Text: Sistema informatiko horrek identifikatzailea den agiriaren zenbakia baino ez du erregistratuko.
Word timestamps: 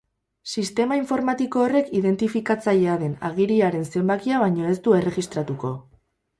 Sistema 0.61 0.95
informatiko 0.99 1.61
horrek 1.65 1.91
identifikatzailea 1.99 2.97
den 3.03 3.13
agiriaren 3.31 3.87
zenbakia 3.95 4.43
baino 4.47 4.69
ez 4.73 4.77
du 4.89 4.99
erregistratuko. 5.05 5.75